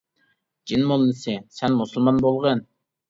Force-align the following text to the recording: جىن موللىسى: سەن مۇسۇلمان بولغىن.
جىن 0.71 0.87
موللىسى: 0.91 1.37
سەن 1.59 1.77
مۇسۇلمان 1.83 2.19
بولغىن. 2.29 2.65